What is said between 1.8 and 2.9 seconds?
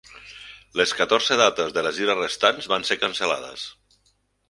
la gira restants